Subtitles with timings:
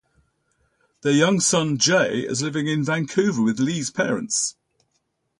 [1.03, 4.55] Their young son, Jay, is living in Vancouver with Lee's parents.